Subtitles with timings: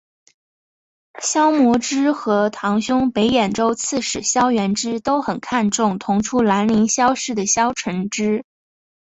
[1.21, 8.43] 萧摹之和堂兄北兖州刺史萧源之都很看重同出兰陵萧氏的萧承之。